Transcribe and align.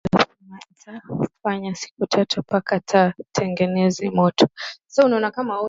Mayi 0.11 0.25
inaenda 0.41 0.65
asema 0.71 0.99
ita 0.99 1.31
fanya 1.43 1.75
siku 1.75 2.05
tatu 2.07 2.43
paka 2.51 2.75
ba 2.93 3.13
tengeneze 3.33 4.05
moto 4.19 4.45